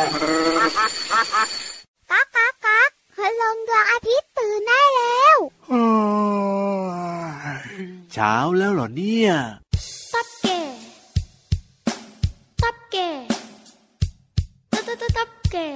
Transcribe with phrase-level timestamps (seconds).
[0.00, 0.06] กั
[2.24, 5.36] กกักกักพลงดวงอาทิตย์ตื่นได้แล้ว
[8.12, 9.30] เช้าแล้วเหรอเนี่ย
[10.12, 10.60] ตับเก๋
[12.62, 13.08] ตับเก๋
[14.72, 15.68] ตับตับตับเก๋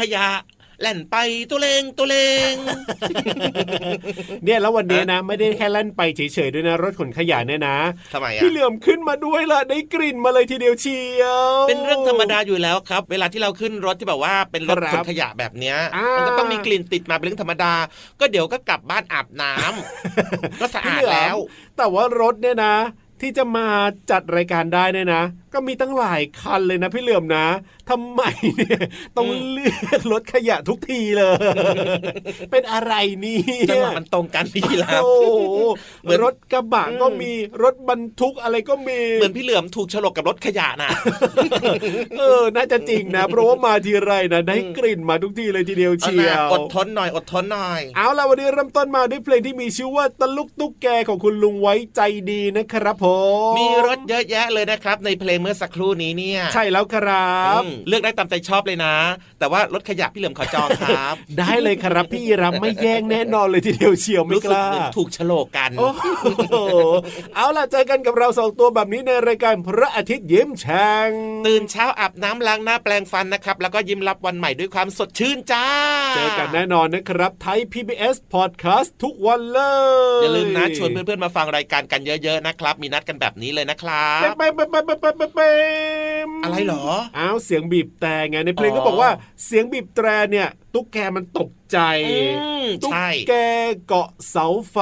[0.00, 0.26] ขยะ
[0.80, 1.16] แล่นไป
[1.50, 2.18] ตัวเลงตัวเล
[2.50, 2.52] ง
[4.44, 7.76] เนี่ยแล้ววันนี้นะ ไม่ได้แค่แล่นไปเฉยๆด้วยนะ รถขนขยะเนี่ยนะ
[8.12, 15.76] ทำไมอะพี่เหลื่อมขึ้นมาด้วยล่ะได้กลิ่นมาเลยทีเดียวเชียวเป็นเรื่องธรรมดาอยู่แล้วครับ เวลาที่เราขึ้นรถที่แบบว่าเป็นรถขนขยะแบบเนี้ย
[16.16, 17.72] มันก็ต้องมีกลิ่นติดมาเป็นเรื่องธรรมดา
[18.20, 21.36] ก็เดี๋ยวก็กลับบ้านอาบน้ำก็สะอาดแล้ว
[21.76, 22.76] แต่ว่ารถเนี่ยนะ
[23.20, 23.66] ที่จะมา
[24.10, 27.46] จัดรายการได้เนี่ยนะ ก็มีตั้งหลายคันเลยนะพี่เหลือมนะ
[27.90, 28.22] ทำไม
[28.56, 28.80] เนี่ย
[29.16, 31.34] ต้องเลือกรถขยะทุกทีเลย
[32.50, 32.92] เป็นอะไร
[33.24, 33.40] นี่
[33.70, 35.34] จังหวะมันตรงกันพี่รับโอ้โห
[36.02, 37.32] เหมือนรถกระบะก็มี
[37.62, 40.90] รถบรรทุกอะไรก็มีเหมือนพี่เหลือมถูกฉลกกับรถขยะน่ะ
[42.18, 52.00] เออ น่าจะจริงนะเพราะว่ามาทีไรนะได้กลิ่นมาทุกทีเลยทีเดียวเอาเชีหยน่าวอดทนหน่อยอดทนหน่อย เอาล่ะวันนี้เริ่มต้นมาด้วยเพลงที่มีชื่อว่าตะลุกตุ๊กแกของคุณลุงไว้ใจ
[52.30, 53.06] ดีนะครับผ
[53.52, 58.94] มมีรถเยอะแยะเลยนะครับ ในเพลงเมื่อสักครู่นี้เนี่ยใช่แล้วครับอืมเลือกได้ตามใจชอบเลยนะ
[59.38, 66.54] แต่ว่ารถขยะพี่เหลือมขอจองครับ ได้เลยครับพี่ยีรับไม่แย่งแน่นอนเลยทีเดียวเชียวไม่รู้กสึกล้าเหมือนถูกฉลกกันโอ้โห
[67.34, 71.10] เอาล่ะเจอกันกับเราสองตัวแบบนี้ในรายการพระอาทิตย์ยิ้มแฉ่ง
[71.46, 75.66] ตื่นเช้าอาบน้ำล้างหน้าแปลงฟันนะครับ แล้วก็ยิ้มรับวันใหม่ด้วยความสดชื่นจ้า
[76.16, 79.58] เจอกันแน่นอนนะครับไทย PBS Podcast ทุกวันเล
[80.18, 86.84] ยอย่าลืมนะชวนเพื่อนๆมาฟังรายการกันเยอะๆนะครับ มีนัดกันแบบนี้เลยนะครับเป๊ะเป๊ะเป๊ะเป๊ะเป๊ะเป๊ะเป๊ะอะไรเหรอ
[87.18, 89.10] อ้าวเสียงบีบแต่ไงในเพลงอ๋อก็บอกว่า
[89.44, 92.16] เสียงบีบแตรเนี่ย ตุ๊กแกมันตกใจอื
[92.64, 93.34] มตุ๊กใช่แก
[93.86, 94.76] เกาะเสาไฟ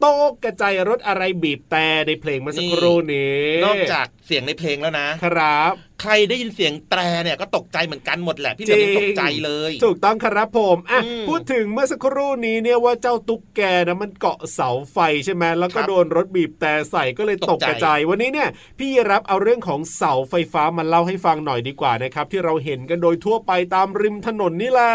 [0.00, 5.72] โต๊ะกระจายรถอะไรบีบแต่ในเพลงเมาสักครู่นี้นอกจากเสียงในเพลงแล้วนะครับ
[6.02, 24.92] ใครได้ยินเสียงแตรเนี่ยก็ตกใจเหมือนกันหมดแหละพี่เหลือมยังจริงตกใจเลย ถูกต้องครับผมอะอืมพูดถึงเมื่อสักครู่นี้เนี่ยว่าเจ้าตุ๊กแกนะมันเกาะเสาไฟใช่ไหมแล้วก็ครับโดนรถบีบแต่ใส่ก็เลยตกตกใจกระจายวันนี้เนี่ย พี่รับเอาเรื่องของเสาไฟฟ้ามาเล่าให้ฟังหน่อยดีกว่านะครับ ที่เราเห็นกันโดยทั่วไปตามริมถนนนี่แหละ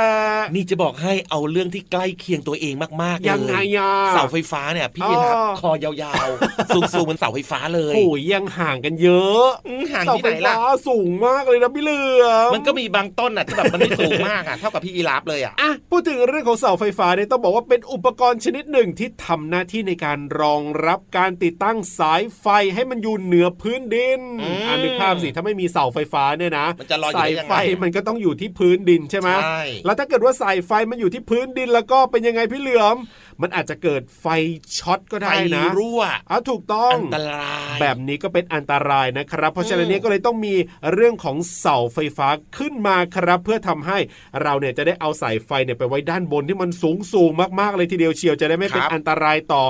[0.55, 5.91] นี่จะบอกให้เอาเรื่องที่ใกล้เคียงตัวเองมากๆเลยยังไงอะเสาไฟฟ้าเนี่ยพี่อ๋อรับคอยา
[6.25, 10.61] วๆสูงๆเหมือนเสาไฟฟ้าเลยโอ้ยยังห่างกันเยอะอืมห่างเสาที่ไฟไหนล่ะฟ้า
[10.97, 32.97] สูงมากเลยนะพี่เหลือมมันก็มีบางต้นอะที่แบบมันไม่สูงมากอะเท่ากับพี่ยีราฟเลยอะอะพูดถึงเรื่องของเสาไฟฟ้าเนี่ยต้องบอกว่าเป็นอุปกรณ์ชนิดหนึ่งที่ทำหน้าที่ในการรองรับการติดตั้งสายไฟให้มันอยู่เหนือพื้นดินอืมอ่านึกภาพสิถ้าไม่มีเสาไฟฟ้าเนี่ยนะมันจะลอยอยู่สายได้ยังไงไฟมันก็ต้องอยู่ที่พื้นดินใช่ไหมใช่แล้วถ้าเกิดว่าสายไฟมันอยู่ที่พื้นดินแล้วก็เป็นยังไงพี่เหลือม
[33.41, 34.25] มันอาจจะเกิดไฟ
[34.77, 40.55] ช็อตก็ไฟได้นะรั่วอะถูกต้องอันตรายแบบนี้ก็เป็นอันตรายนะครับ เพราะฉะนั้นอืมเนี่ยก็เลยต้องมี
[40.93, 43.97] เรื่องของเสาไฟฟ้าขึ้นมาครับ เพื่อทำให้
[44.41, 49.63] เราเนี่ยจะได้เอาสายไฟเนี่ยไปไว้ด้านบนที่มันสูงสูงมากๆเลยทีเดียวเชียวจะได้ไม่เป็นอันตรายต่อ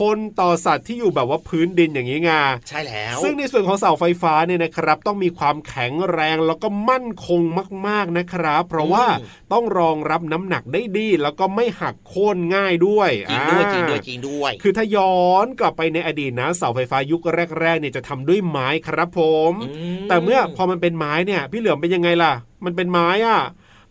[0.00, 2.30] คนต่อสัตว์ที่อยู่แบบว่าพื้นดินอย่างนี้ไง
[2.68, 7.40] ใช่แล้ว ซึ่งในส่วนของเสาไฟฟ้าเนี่ยนะครับ ต้องมีความแข็งแรงแล้วก็มั่นคง
[7.88, 9.06] มากๆนะครับ เพราะว่า
[9.52, 17.22] ต้องรองรับน้ำหนักได้ดี แล้วก็ไม่หักโค่นง่ายด้วยจริงด้วยจริงด้วยอ่าจริงด้วย คือถ้าย้อนกลับไปในอดีตนะเสาไฟฟ้ายุค
[17.60, 22.32] แรกๆเนี่ยจะทำด้วยไม้ครับผมอืมแต่เมื่อพอมันเป็นไม้เนี่ยพี่เหลือมเป็นยังไงล่ะ
[22.64, 23.40] มันเป็นไม้อะ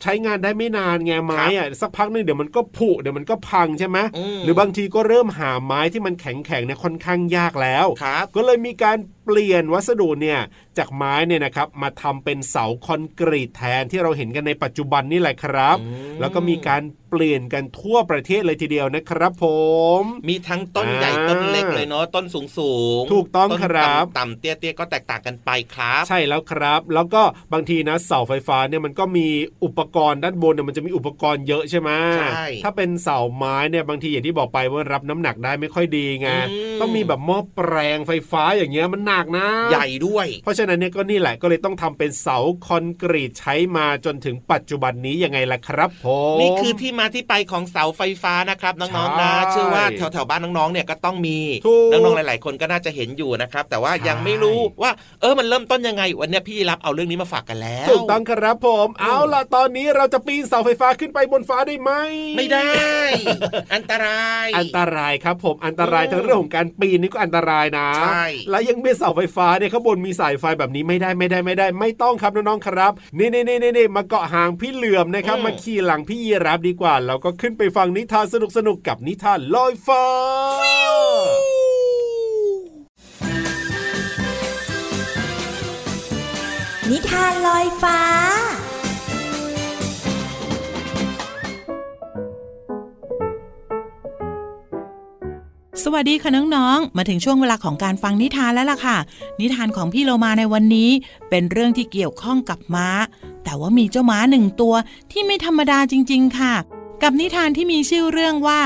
[0.03, 10.39] ใช้งานได้ไม่นานไงไม้อะสักพักหนึงเดี๋ยวมันก็ผุเดี๋ยวมันก็พังใช่ไหมอืมหรือบางทีก็เริ่มหาไม้ที่มันแข็งแข็งๆเนี่ยค่อนข้างยากแล้วครับก็เลยมีการเปลี่ยนวัสดุเนี่ย
[10.77, 15.85] จากไม้เนี่ยนะครับมาทำเป็นเสาคอนกรีตแทนที่เราเห็นกันในปัจจุบันนี่แหละครับอื
[16.15, 19.45] มแล้วก็มีการเปลี่ยนกันทั่วประเทศเลยทีเดียวนะครับผ
[19.99, 27.21] ม มีทั้งต้นอ่าใหญ่ต้นเล็กเลยเนาะต้นสูงสูงถูกต้องต้นครับต่ำต่ำเตี้ยเตี้ยก็แตกต่างกันไปครับ ใช่แล้วครับ แล้วก็
[27.53, 29.27] บางทีนะเสาไฟฟ้าเนี่ยมันก็มี
[29.63, 31.89] อุปกรณ์ด้านบนเนี่ยมันจะมีอุปกรณ์เยอะใช่ไหม
[32.19, 42.37] ใช่ถ้าเป็นเสาไม้เนี่ยบางทีอย่างที่บอกไปว่ารับน้ำหนักได้ไม่ค่อยดีไงอืมต้องมีแบบหม้อแปลงไฟฟ้าอย่างเงี้ยมันหนักนะ ใหญ่ด้วย เพราะฉะนั้นเนี่ยก็นี่แหละก็เลยต้องทำเป็นเสา
[42.67, 54.91] คอนกรีตใช้มาจนถึงปัจจุบันนี้ยังไงล่ะครับผมนี่คือที่มาที่ไปของเสาไฟฟ้านะครับน้องๆนะใช่เชื่อว่าแถวแถวๆบ้านน้องๆเนี่ยก็ต้องมีถูกน้องๆหลาย ๆ คนก็น่าจะเห็นอยู่นะครับ แต่ว่าใช่ยังไม่รู้ว่า
[55.21, 61.91] เออมันเริ่มต้นยังไงวันเนี้ยพี่รับเอาเรื่องนี้มาฝากกันแล้วถูกต้องครับผม เอาล่ะตอนนี้เราจะปีนเสาไฟฟ้าขึ้นไปบนฟ้าได้ไหม
[62.37, 62.71] ไม่ได้
[63.73, 80.05] อันตราย อันตรายครับผมอันตรายอืมทั้งเรื่องของการปีนนี่ก็อันตรายนะใช่แล้วยังมีเสาไฟฟ้าเนี่ยข้างบนมีสายไฟแบบนี้ไม่ได้ไม่ได้ไม่ได้ ไม่ต้องครับน้องๆครับนี่นี่นี่นี่มาเกาะหางพี่เหลื่อมนะครับ มาขี่หลังพี่ยีรับดีกว่า เราก็ขึ้นไปฟังนิทานสนุกสนุกๆกับนิทานลอยฟ้า
[86.89, 87.99] นิทานลอยฟ้า
[95.83, 98.97] สวัสดีค่ะน้องๆ มาถึงช่วงเวลาของการฟังนิทานแล้วล่ะค่ะ
[99.39, 100.89] นิทานของพี่โลมาในวันนี้
[101.29, 102.89] เป็นเรื่องที่เกี่ยวข้องกับม้า
[103.43, 104.75] แต่ว่ามีเจ้าม้าหนึ่งตัว
[105.11, 106.53] ที่ไม่ธรรมดาจริง ๆ ค่ะ
[107.03, 108.59] กับนิทานที่มีชื่อเรื่องว่า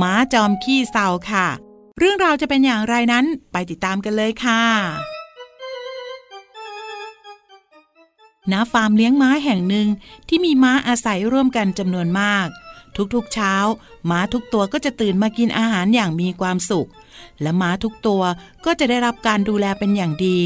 [0.00, 1.46] ม้าจอมขี้เศร้าค่ะ
[1.98, 4.62] เรื่องราวจะเป็นอย่างไรนั้นไปติดตามกันเลยค่ะ
[8.52, 9.86] ณฟาร์มเลี้ยงม้าแห่งหนึ่ง
[10.28, 12.48] ที่มีม้าอาศัยร่วมกันจำนวนมาก
[13.14, 13.54] ทุกๆเช้า
[14.10, 16.88] ม้าทุกตัวก็จะตื่นมากินอาหารอย่างมีความสุข
[17.42, 18.22] และม้าทุกตัว
[18.64, 20.38] ก็จะได้รับการดูแลเป็นอย่างดี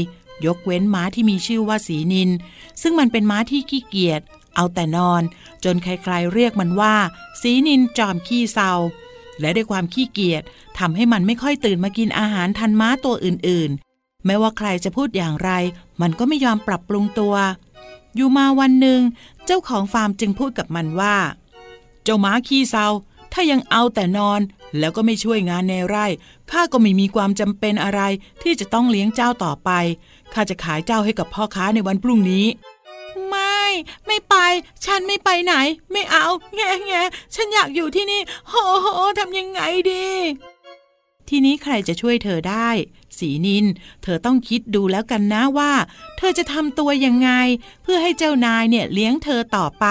[0.45, 2.29] ยกเว้นม้าที่มีชื่อว่าสีนิน
[2.81, 4.21] ซึ่งมันเป็นม้าที่ขี้เกียจ
[4.55, 5.21] เอาแต่นอน
[5.63, 6.95] จนใครๆเรียกมันว่า
[7.41, 8.73] สีนินจอมขี้เศร้า
[9.39, 10.43] และด้วยความขี้เกียจ
[10.79, 15.51] ทำให้มันไม่ค่อยตื่นมากินอาหารทันม้าตัวอื่นๆไม่ว่าใครจะพูดอย่างไร
[16.01, 17.35] มันก็ไม่ยอมปรับปรุงตัว
[18.15, 19.01] อยู่มาวันหนึ่ง
[19.45, 21.15] เจ้าของฟาร์มจึงพูดกับมันว่า
[22.03, 22.87] เจ้าม้าขี้เศร้า
[23.33, 24.41] ถ้ายังเอาแต่นอน
[24.79, 26.05] แล้วก็ไม่ช่วยงานในไร่
[26.51, 28.01] ข้าก็ไม่มีความจำเป็นอะไร
[28.41, 29.69] ที่จะต้องเลี้ยงเจ้าต่อไป
[30.33, 32.45] ข้าจะขายเจ้าให้กับพ่อค้าในวันพรุ่งนี้
[33.29, 33.63] ไม่
[34.05, 34.35] ไม่ไป
[34.85, 35.53] ฉันไม่ไปไหน
[35.91, 36.93] ไม่เอา แงแง
[37.35, 38.87] ฉันอยากอยู่ที่นี่ โหโห
[39.19, 40.07] ทำยังไงดี
[41.29, 42.69] ทีนี้ใครจะช่วยเธอได้
[43.17, 43.65] สีนิน
[44.03, 45.73] เธอต้องคิดดูแล้วกันนะว่า
[46.17, 47.29] เธอจะทำตัวยังไง
[47.83, 49.85] เพื่อให้เจ้านายเนี่ยเลี้ยงเธอต่อไป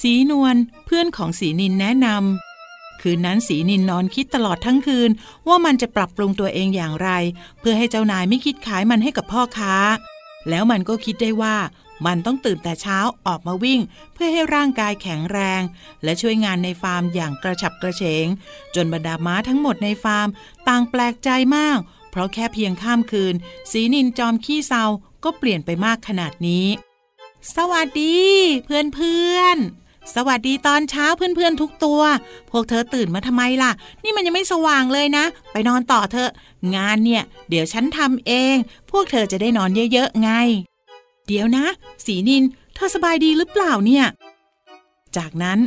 [0.00, 5.10] สีนวลเพื่อนของสีนินแนะนำคืนนั้นสีนินนอนคิดตลอดทั้งคืน
[5.48, 7.10] ว่ามันจะปรับปรุงตัวเองอย่างไร
[7.60, 9.74] เพื่อให้เจ้านายไม่คิดขายมันให้กับพ่อค้า
[10.48, 11.56] แล้วมันก็คิดได้ว่า
[12.06, 13.80] มันต้องตื่นแต่เช้าออกมาวิ่ง
[14.14, 15.62] เพื่อให้ร่างกายแข็งแรง
[16.04, 18.26] และช่วยงานในฟาร์มอย่างกระฉับกระเฉง
[18.74, 20.28] จนบรรดาม้าทั้งหมดในฟาร์ม
[20.68, 21.78] ต่างแปลกใจมาก
[22.10, 23.34] เพราะแค่เพียงข้ามคืน
[23.70, 24.84] สีนินจอมขี้เศร้า
[25.24, 26.66] ก็เปลี่ยนไปมากขนาดนี้
[27.56, 28.18] สวัสดี
[28.64, 29.56] เพื่อนเพื่อน
[30.14, 32.02] สวัสดีตอนเช้าเพื่อนๆทุกตัว
[32.50, 33.70] พวกเธอตื่นมาทำไมล่ะ
[34.02, 36.30] นี่มันยังไม่สว่างเลยนะ ไปนอนต่อเถอะ
[36.76, 38.56] งานเนี่ย เดี๋ยวฉันทำเอง
[38.90, 40.30] พวกเธอจะได้นอนเยอะๆไง
[41.26, 41.64] เดี๋ยวนะ
[42.06, 42.42] สีนิน
[42.74, 44.04] เธอสบายดีหรือเปล่าเนี่ย
[45.16, 45.58] จากนั้น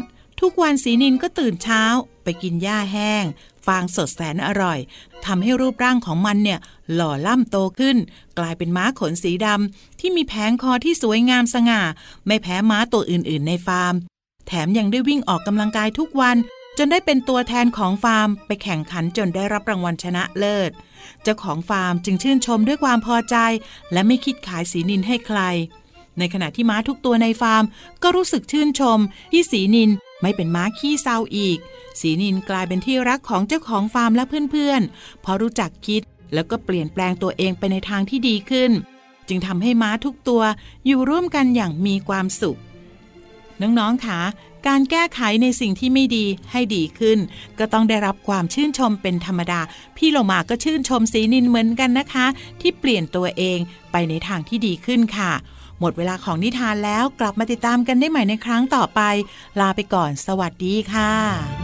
[0.42, 1.84] ทุกวันสีนินก็ตื่นเช้า
[2.24, 3.24] ไปกินหญ้าแห้ง
[3.66, 4.80] ฟางสดแสนอร่อย
[5.26, 6.60] ทำให้รูปร่างของมันเนี่ย
[6.94, 7.98] หล่อล่ำโตขึ้น
[8.40, 11.82] กลายเป็นม้าขนสีดำที่มีแผงคอที่สวยงามสง่า
[12.28, 13.94] ไม่แพ้ม้าตัวอื่น ๆ ในฟาร์ม
[14.48, 16.38] แถมยังได้วิ่งออกกำลังกายทุกวัน
[16.78, 20.72] จนได้เป็นตัวแทนของฟาร์ม ไปแข่งขันจนได้รับรางวัลชนะเลิศ
[21.24, 23.36] เจ้าของฟาร์มจึงชื่นชมด้วยความพอใจ
[23.92, 25.40] และไม่คิดขายสีนินให้ใคร
[26.20, 27.64] ในขณะที่ม้าทุกตัวในฟาร์ม
[28.04, 29.00] ก็รู้สึกชื่นชม
[29.32, 29.90] ที่สีนิน
[30.22, 31.58] ไม่เป็นม้าขี้เศร้าอีก
[32.00, 36.02] สีนินกลายเป็นที่รักของเจ้าของฟาร์มและเพื่อนๆเพราะรู้จักคิด
[36.34, 38.72] แล้วก็เปลี่ยนแปลงตัวเองไปในทางที่ดีขึ้น
[39.28, 40.42] จึงทำให้ม้าทุกตัว
[40.86, 42.60] อยู่ร่วมกันอย่างมีความสุข
[43.62, 44.22] น้องๆคะ
[44.68, 47.20] การแก้ไขในสิ่งที่ไม่ดีให้ดีขึ้น
[47.60, 49.62] ก็ต้องได้รับความชื่นชมเป็นธรรมดา
[49.98, 52.26] พี่โลมาก็ชื่นชมสีนินเหมือนกันนะคะ
[52.62, 53.60] ที่เปลี่ยนตัวเอง
[53.92, 55.32] ไปในทางที่ดีขึ้นค่ะ
[55.80, 59.02] หมดเวลาของนิทานแล้วกลับมาติดตามกันได้ใหม่ในครั้งต่อไป
[59.60, 61.63] ลาไปก่อน สวัสดีค่ะ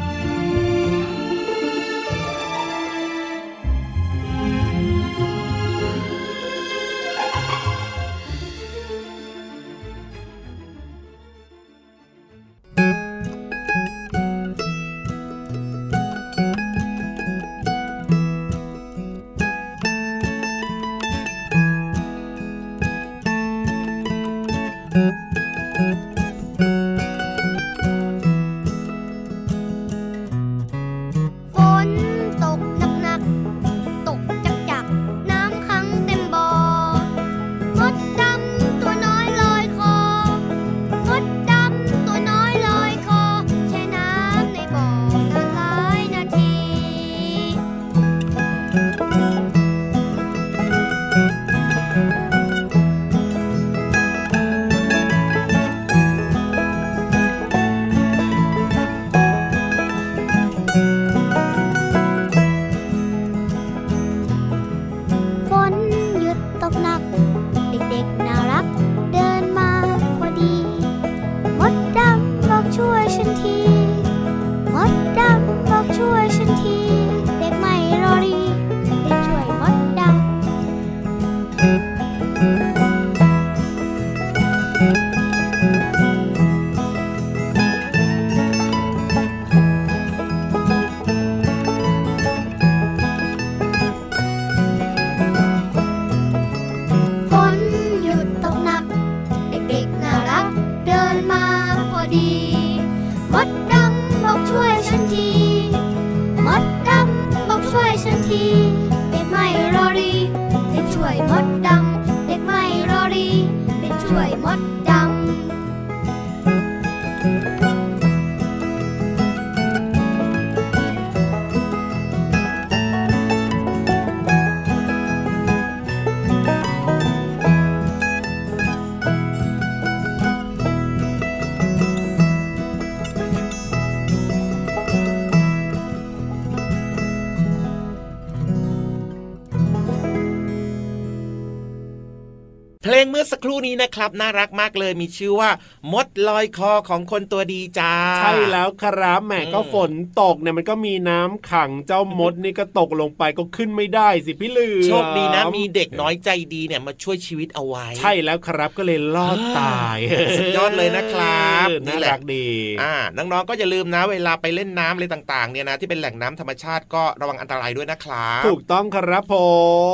[143.80, 145.50] นี้นะครับ น่ารักมากเลยมีชื่อว่า
[145.94, 160.00] มดลอยคอของคนตัวดีจ้าใช่แล้วครับแหมอืมก็ฝนตกเนี่ยมันก็มีน้ำขังเจ้ามดนี่ก็ตกลงไปก็ขึ้นไม่ได้สิพี่เหลือมโชคดีนะมีเด็กน้อยใจดีเนี่ยมาช่วยชีวิตเอาไว้ ใช่แล้วครับก็เลยรอดตาย
[160.38, 162.48] สุดยอดเลยนะครับเออนี่น่าแหละรักดี
[162.82, 169.36] อ่าน้องๆก็อย่าลืมนะเวลาไปเล่นน้ำอะไรต่างๆเนี่ยนะที่เป็นแหล่งน้ำธรรมชาติก็ระวังอันตรายด้วยนะครับถูกต้องครับผ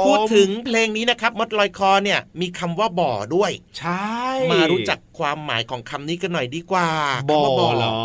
[0.02, 4.14] มพูดถึงเพลงนี้นะครับมดลอยคอเนี่ยมีคำว่าบ่อด้วยใช่
[4.52, 6.90] มารู้จักความหมายของคำนี้กันหน่อยดีกว่า
[7.30, 8.00] บ่อคำว่าเหรอ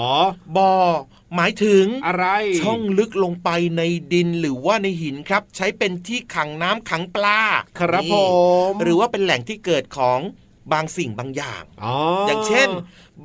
[0.56, 0.72] บ่อ
[1.36, 2.26] หมายถึงอะไร
[2.60, 7.40] ช่องลึกลงไปในดินหรือว่าในหินครับ ใช้เป็นที่ขังน้ำขังปลา
[7.78, 8.14] ครับนี่ผ
[8.70, 10.20] มหรือว่าเป็นแหล่งที่เกิดของ
[10.72, 12.68] บางสิ่งบางอย่างอ๋อออย่างเช่น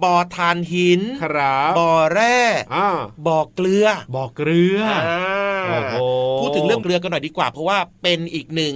[0.04, 2.38] บ่อทานหินครับบ่อแร่
[2.76, 2.90] อ่า
[3.28, 5.22] บ่อเกลือบ่อเกลืออ่า
[5.70, 5.96] โอ้โห
[6.40, 8.76] พูดถึงเรื่องเกลือกันหน่อยดีกว่า เพราะว่าเป็นอีกหนึ่ง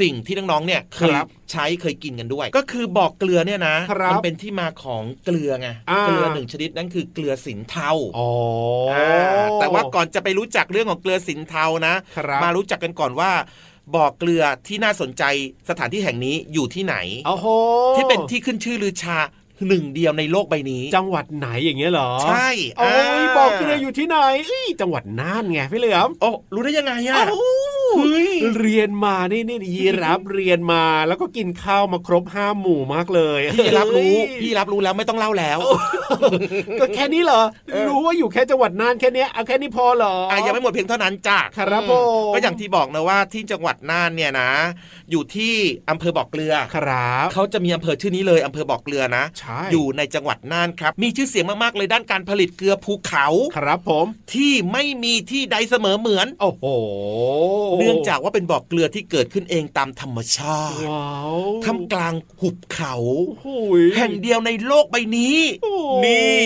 [0.00, 8.30] สิ่งที่น้องๆเนี่ยเคยครับใช้เคยกินกันด้วย ก็คือบ่อเกลือเนี่ยนะครับมัเป็นที่มาของเกลือไงอ่าเกลือหนึ่งชนิดนั่นคือเกลือสินเทาอ๋อ
[8.90, 13.32] ออ่าแต่ว่าก่อนจะไปรู้จักเรื่องของเกลือสินเทานะครับมารู้จักกันก่อนว่า
[13.94, 15.22] บ่อเกลือที่น่าสนใจ
[15.68, 16.96] สถานที่แห่งนี้อยู่ที่ไหน
[17.26, 17.46] โอ้โห
[17.96, 19.18] ที่เป็นที่ขึ้นชื่อลือชา
[19.68, 22.90] หนึ่งเดียวในโลกใบนี้ จังหวัดไหนอย่างเงี้ยเหรอ ใช่โอ้
[23.22, 24.16] ยาบอกเกลืออยู่ที่ไหน
[24.50, 27.24] อี้จังหวัดน่านไงพี่เหลือมโอ้รู้ได้ยังไงอะ
[27.92, 28.30] เอ้าเฮ้ย
[28.60, 35.58] เรียนมานี่นี่ยีรับเรียนมาแล้วก็กินข้าวมาครบห้าหมู่มากเลยพี่รับรู้เฮ้ยพี่รับรู้แล้วไม่ต้องเล่าแล้ว
[36.80, 37.42] ก็แค่นี้เหรอ
[37.72, 41.92] เออรู้ว่าอยู่แค่จังหวัดน่านแค่เนี้ยเอาแค่นี้พอเหรออะยังไม่หมดเพียงเท่านั้นจ้ะครับอืผ
[42.30, 44.50] มก็อย่างที่บอกนะว่าที่จังหวัดน่านเนี่ยนะ
[45.10, 45.54] อยู่ที่
[45.90, 53.26] อำเภอบ่อเกลือครับเขาจะมีอำเภอชื่อนี้เลยอำเภอบ่อเกลือนะใช่อยู่ในจังหวัดน่านครับ มีชื่อเสียงมากๆเลยด้านการผลิตเกลือภูเขา
[53.56, 56.64] ครับผมที่ไม่มีที่ใดเสมอเหมือน โอ้โห
[57.78, 62.94] เนื่องจากว่าเป็นบ่อเกลือที่เกิดขึ้นเองตามธรรมชาติว้าวท่ามกลางหุบเขา
[63.28, 63.46] โอ้โห
[63.80, 66.38] ยแห่งเดียวในโลกใบนี้โอ้ยนี่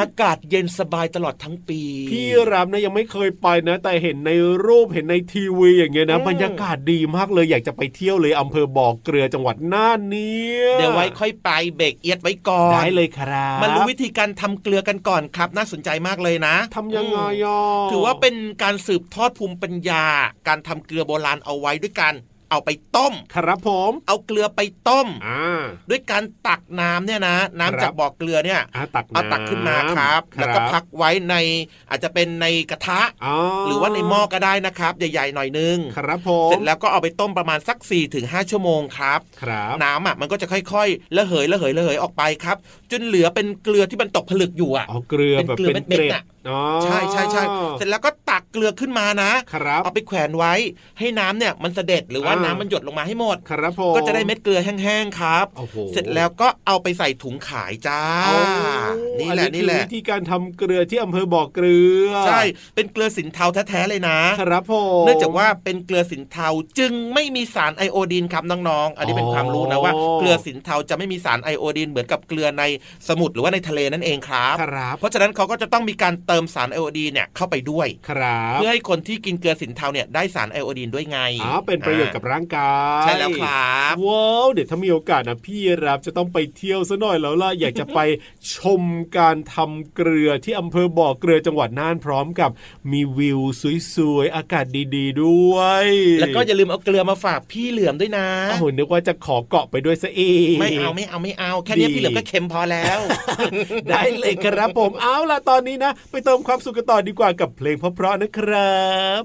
[0.00, 4.30] อากาศเย็นสบายตลอดทั้งปี พี่รับนะยังไม่เคยไปนะ แต่เห็นใน
[4.66, 20.04] รูปเห็นในทีวีอย่างเงี้ยนะอืมบรรยากาศดีมากเลยอยากจะไปเที่ยวเลยอำเภอบ่อเกลือจังหวัดน่านเนี่ยเดี๋ยวไว้ค่อยไปเบรกเอียดไว้ก่อนได้เลยครับมารู้วิธีการทำเกลือกันก่อนครับ น่าสนใจมากเลยนะทำยังไงอืมอะถือว่าเป็นการสืบทอดภูมิปัญญา
[20.48, 22.14] การทำเกลือโบราณเอาไว้ด้วยกัน
[22.50, 31.34] เอาไปต้ม ครับผม เอาเกลือไปต้มอ่าด้วยการตักน้ำเนี่ยนะ น้ำครับจากบ่อเกลือเนี่ยอ่าตักเอาตักขึ้นมาครับ แล้วก็พักไว้ใน
[31.90, 33.34] อาจจะเป็นในกระทะอ๋อ
[33.66, 42.56] หรือว่าในหม้อก็ได้นะครับ ใหญ่ๆหน่อยนึงครับผมเสร็จแล้วก็เอาไปต้มประมาณสัก4ี่ถึงหชั่วโมงครับครับน้ำอะมันก็จะค่อยๆระเหยระเหยระเหยออกไปครับ
[42.90, 47.42] จนเหลือเป็นเกลือที่มันตกผลึกอยู่อะเอาเกลือเป็นแบบเกลือเป็นเม็เกดล็ๆดน่ะอ๋อใช่ใช่ใช่
[47.78, 50.54] เสร็จแล้วก็ ตักเกลือขึ้นมานะครับเอาไปแขวนไว้
[50.98, 58.38] ให้น้ำเนี่ยมันเสด็จหรือว่าอ่าน้ำมันหยดลงมาให้หมดครับผมก็จะได้เม็ดเกลือแห้งๆครับโอ้โหเสร็จแล้วก็เอาไปใส่ถุงขายจ้าอ๋อ
[59.20, 62.42] นี่แหละอันี่แหละคือวิธีการทำเกลือที่อำเภอบ่อเกลือ ใช่
[62.74, 64.72] เป็นเกลือสินเทาแท้ๆเลยนะ ครับผ
[65.02, 66.48] มเนื่องจากว่าเป็นเกลือสินเทา
[66.78, 72.64] จึงไม่มีสารไอโอดีนครับน้องๆ อันนี้เป็นความรู้นะว่าเกลือสินเทาจะไม่มีสารไอโอดีนเหมือนกับเกลือใน
[73.08, 88.00] สมุทรหรือว่าในทะเลนั่นเองครับครับเพราะฉะนั้นเขาก็จะต้องมีการเติมสารไอโอดีนเนี่ยเข้าไปด้วยครับเพื่อให้คนที่กินเกลือสินเทาเนี่ยได้สารไอโอดีนด้วยไงอ๋อเป็นประโยชน์กับร่างกายใช่แล้วครับว้าวเดี๋ยวถ้ามีโอกาสนะพี่รับจะต้องไปเที่ยวซะหน่อยแล้วล่ะอยากจะไป
[88.54, 88.82] ชม
[89.16, 92.50] การทำเกลือที่อำเภอบ่อเกลือจังหวัดน่านพร้อมกับ
[92.90, 93.40] มีวิว
[93.94, 94.64] สวยๆอากาศ
[94.96, 95.86] ดีๆด้วย
[96.20, 103.00] แล้วก็อย่าลืมเอาเกลือมาฝากพี่เหลือมด้วยนะโอ้โหนึกว่าจะขอเกาะไปด้วยซะเองไม่เอาไม่เอาไม่เอาแค่นี้ดีพี่เหลือมก็เค็มพอแล้ว
[103.90, 108.78] ได้เลยครับผมเอาล่ะตอนนี้นะ ไปเติมความสุขกันต่อดีกว่ากับเพลงเพราะๆนะครั
[109.20, 109.22] บ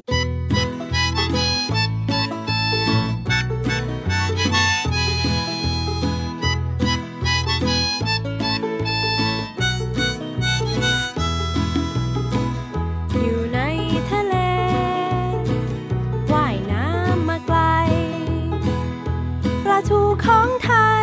[13.22, 13.60] อยู่ใน
[14.12, 14.36] ทะเล
[16.34, 17.60] ว่ายน้ำมาไกล
[19.64, 20.72] ปลาทูของไท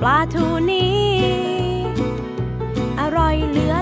[0.00, 0.96] ปลาทูนี้
[3.00, 3.74] อร่อยเหลือ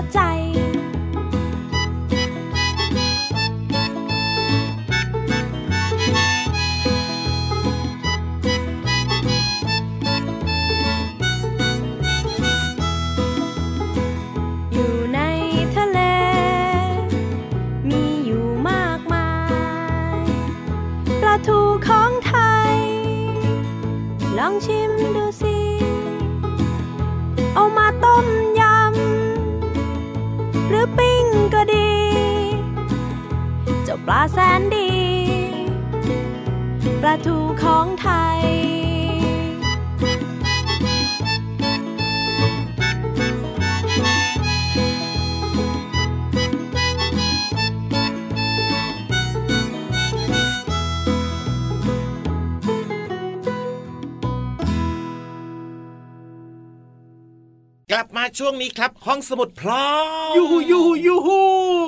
[58.37, 59.89] ช่วงนี้ครับ ห้องสมุดพร้อ
[60.31, 61.39] มยูฮูยูฮูยูฮู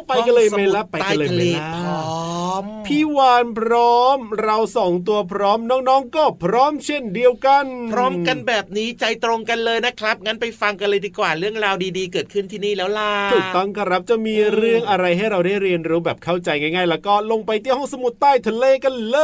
[0.07, 2.01] ไปกันเลยไหมล่ะห้องสมุดไปกันเลยใต้ทะไหมเลล่ะพร้
[2.49, 19.17] อมพี่วานพร้อม เราสองตัวพร้อมน้องๆ ก็พร้อมเช่นเดียวกัน พร้อมกันแบบนี้ใจตรงกันเลยนะครับ งั้นไปฟังกันเลยดีกว่าเรื่องราวดีๆ เกิดขึ้นที่นี่แล้วล่ะถูกต้องครับจะมีเรื่องอะไรให้เราได้เรียนรู้แบบเข้าใจง่าย ๆ แล้วก็ลงไปที่ห้องสมุดใต้ทะเลกันเล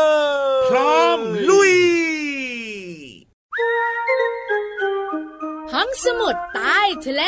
[0.62, 1.74] ย พร้อมลุย
[5.76, 7.24] ห้องสมุดใต้ทะเล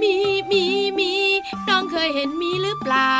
[0.00, 0.33] มี
[2.06, 3.14] ยเห็นมีหรือเปล่า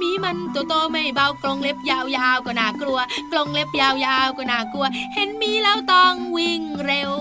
[0.00, 2.98] มีมันตัวโตไม่เบากรงเล็บยาวๆก็น่ากลัว
[3.32, 3.88] กรงเล็บยา
[4.24, 7.12] วๆก็น่ากลัว เห็นมีแล้วต้องวิ่งเร็ว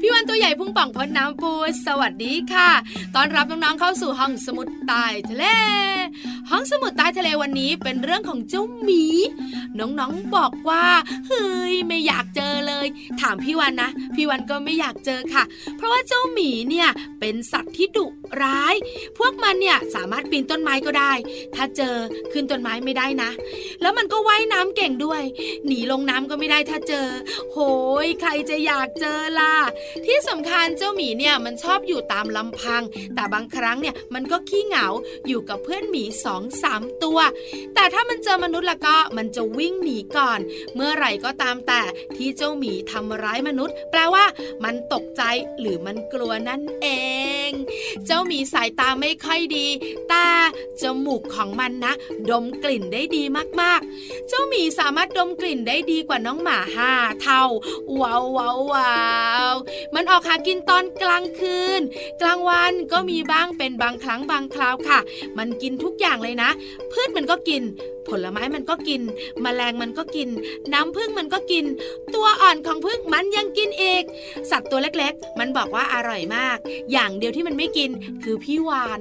[0.00, 1.52] พี่วันตัวใหญ่พุ่งป่องพ้นน้ำปู
[1.86, 2.70] สวัสดีค่ะ
[3.14, 5.44] ตอนรับน้องๆเข้าสู่ห้องสมุดใต้ทะเล
[6.50, 9.04] ห้องสมุดใต้ทะเลวันนี้เป็นเรื่องของเจ้าหมี
[9.78, 10.86] น้องๆบอกว่า
[11.28, 12.86] เฮ้ยไม่อยากเจอเลย
[13.20, 15.44] ถามพี่วันนะ พี่วันก็ไม่อยากเจอค่ะ
[15.76, 16.88] เพราะว่าเจ้าหมีเนี่ย
[17.20, 18.06] เป็นสัตว์ที่ดุ
[18.42, 18.74] ร้าย
[19.18, 21.12] พวกมันเนี่ยสามารถปีนต้นไม้ก็ได้
[21.54, 21.96] ถ้าเจอ
[22.32, 23.30] ขึ้นต้นไม้ไม่ได้นะ
[23.82, 25.22] แล้วมันก็ว่ายน้ำเก่งด้วย
[25.66, 27.06] หนีลงน้ำก็ไม่ได้ถ้าเจอ
[27.52, 27.58] โห
[28.04, 29.54] ยใครจะอยากเจอล่ะ
[30.06, 32.82] ที่สำคัญเจ้าหมีเนี่ยมันชอบอยู่ตามลำพัง
[33.14, 34.86] แต่บางครั้งเนี่ยมันก็ขี้เหงา
[35.28, 37.18] อยู่กับเพื่อนหมีสองสามตัว
[37.74, 40.40] แต่ถ้ามันเจอมนุษย์ละก็มันจะวิ่งหนีก่อน
[40.74, 41.82] เมื่อไหร่ก็ตามแต่
[42.16, 44.24] ที่เจ้าหมีทำร้ายมนุษย์ แปลว่า
[44.64, 45.22] มันตกใจ
[45.60, 46.86] หรือมันกลัวนั่นเอ
[47.48, 47.50] ง
[48.06, 49.66] เจ้ามีสายตาไม่ค่อยดี
[50.08, 50.26] แต่
[50.82, 51.94] จมูกของมันนะ
[52.30, 53.22] ดมกลิ่นได้ดี
[53.60, 57.42] มากๆ เจ้าหมีสามารถดมกลิ่นได้ดีกว่าน้องหมาห้าเท่า
[58.00, 58.94] ว้าวว้าวว้า
[59.52, 59.54] ว
[59.94, 61.80] มันออกหากินตอนกลางคืน
[62.20, 64.98] กลางวันก็มีบ้างเป็นบางครั้งบางคราวค่ะ
[65.38, 66.50] มันกินทุกอย่างเลยนะ
[66.92, 67.62] พืชมันก็กิน
[68.08, 69.02] ผลไม้มันก็กิน
[69.42, 70.28] แมลงมันก็กิน
[70.72, 71.64] น้ำผึ้งมันก็กิน
[72.14, 74.04] ตัวอ่อนของผึ้งมันยังกินเอก
[74.50, 76.56] สัตว์ตัวเล็กๆ มันบอกว่าอร่อยมาก
[76.92, 77.90] อย่างเดียวที่มันไม่กิน
[78.22, 79.00] คือพี่วาน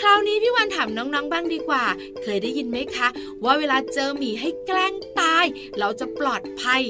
[0.00, 1.84] คราวนี้พี่วานถามน้องๆบ้างดีกว่า
[2.22, 3.08] เคยได้ยินไหมคะ
[3.44, 5.46] ว่าเวลาเจอหมีให้แกล้งตาย
[5.78, 6.82] เราจะปลอดภัย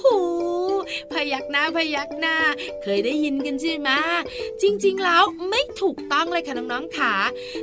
[0.00, 0.16] หู
[1.12, 2.36] พยักหน้าพยักหน้า
[2.82, 3.90] เคยได้ยินกันใช่ไหม
[4.62, 7.14] จริง ๆ แล้วไม่ถูกต้องเลยค่ะน้องๆขา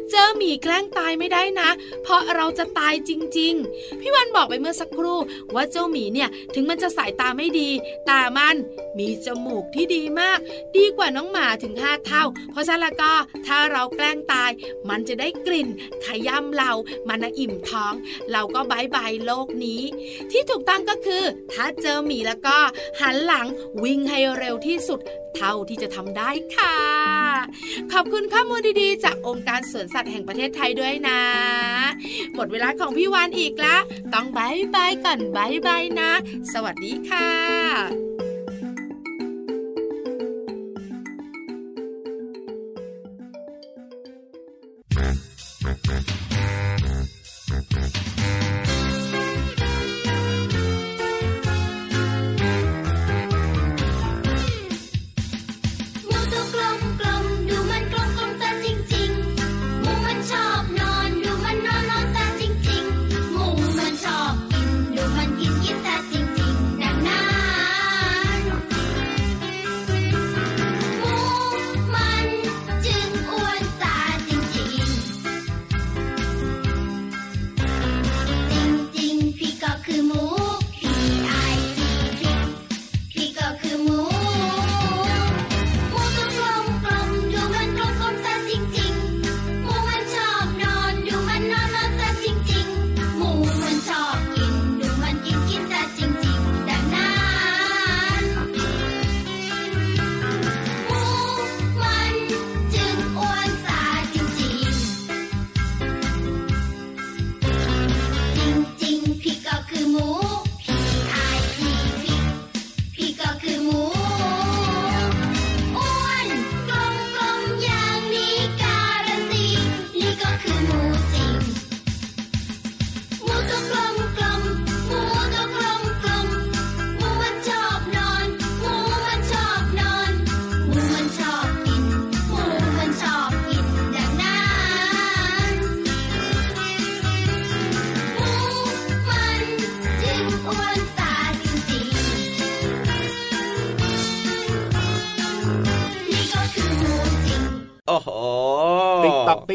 [0.09, 1.69] เจอหมีแกล้งตายไม่ได้นะ
[2.03, 5.19] เพราะเราจะตายจริง ๆ พี่วันบอกไปเมื่อสักครู่
[5.55, 7.69] ว่าเจ้าหมีเนี่ยถึงมันจะสายตาไม่ดี
[8.07, 8.55] แต่มัน
[8.99, 10.39] มีจมูกที่ดีมาก
[10.77, 13.13] ดีกว่าน้องหมาถึงห้าเท่า เพราะฉะนั้นแล้วก็
[13.47, 14.51] ถ้าเราแกล้งตาย
[14.89, 15.67] มันจะได้กลิ่น
[16.05, 16.71] ขย้ำเรา
[17.07, 17.93] มันน่ะอิ่มท้อง
[18.31, 19.81] เราก็บายบายโลกนี้
[20.31, 22.57] ที่ถูกต้องก็คือ ถ้าเจอหมีแล้วก็
[22.99, 23.47] หันหลัง
[23.83, 24.99] วิ่งให้เร็วที่สุด
[25.35, 26.77] เท่าที่จะทำได้ค่ะ
[27.91, 31.21] ขอบคุณข้อมูลดีๆ จากองค์การสวนสัตว์แห่งประเทศไทยด้วยนะ
[32.35, 33.77] หมดเวลาของพี่วานอีกละ
[34.13, 36.11] ต้องบายบายก่อนบายบายนะ
[36.53, 38.08] สวัสดีค่ะ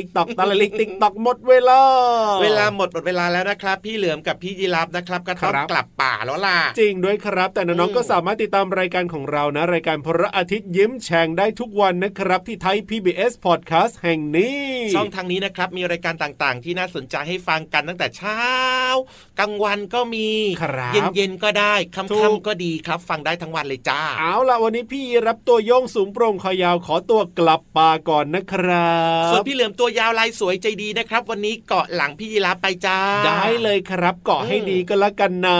[0.04, 1.80] ติ๊กตอกติ๊กตอกตะลิกติ๊กตอกหมดเวลา
[2.42, 14.64] เวลาหมดหมดเวลาแล้วนะครับ พี่เหลือมกับพี่ยีราฟนะครับ ก็ต้องครับกลับป่าแล้วล่ะ จริงด้วยครับ แต่น้องอืมๆก็สามารถติดตามรายการของเรานะ รายการพระอาทิตย์ยิ้มแฉ่งได้ทุกวันนะครับ ที่ไทย PBS Podcast แห่งนี้
[14.94, 18.40] ช่องทางนี้นะครับ มีรายการต่างๆ ที่น่าสนใจให้ฟังกันตั้งแต่เช้า
[19.38, 20.28] กลางวันก็มี
[20.62, 35.58] ครับเย็นๆก็ได้ค่ถูกำๆก็ดีครับ ฟังได้ทั้งวันเลยจ้าเอาล่ะวันนี้พี่ราฟตัวโย่งสูงโปร่งคอยาวขอตัวกลับป่าก่อนนะครับส่วนพี่เหลือมตัวยาวลายสวยใจดีนะครับ วันนี้เกาะหลังพี่ยีรับไปจ้า ได้เลยครับเกาะให้อืมดีก็แล้วกันนะ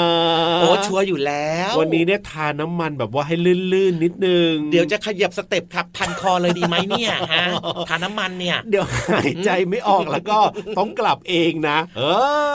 [0.60, 3.34] โอ้ชัวร์อยู่แล้ว วันนี้เนี่ยทาน้ำมันแบบว่าให้
[3.72, 7.44] ลื่นๆนิดนึง เดี๋ยวจะขยับสเต็ปครับพันคอเลยดีไหมเนี่ยฮะ
[7.88, 10.38] ทาน้ำมันเนี่ยเดี๋ยวหายใจไม่ออกแล้วก็
[10.78, 12.02] ต้องกลับเองนะเอ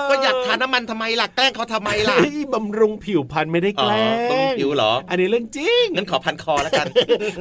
[0.06, 6.86] อก็อยากทาน้ำมันทำไมล่ะแกล้งเขาทำไมล่ะเฮ้ยบำรุงผิวพรรณไม่ได้แกล้อ๋อต้องงผิวเหรอ อันนี้เรื่องจริงงั้นขอพันคอแล้วกัน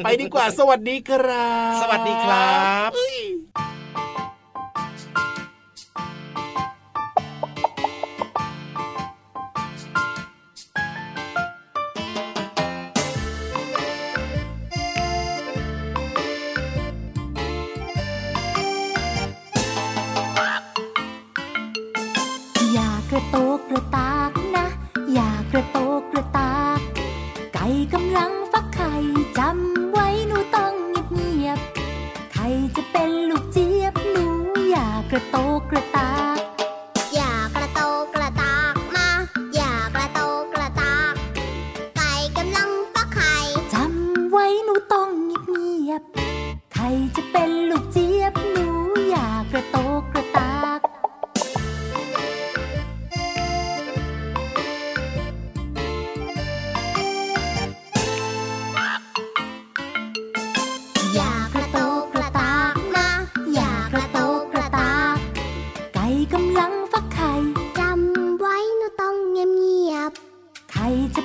[0.05, 2.57] ไปดีกว่าสวัสดีครับ สวัสดีครั
[2.88, 2.90] บ
[4.98, 5.27] Thank you.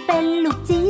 [0.05, 0.82] เป็นลูกเจี๊